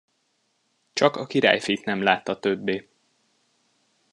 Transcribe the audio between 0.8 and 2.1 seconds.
Csak a királyfit nem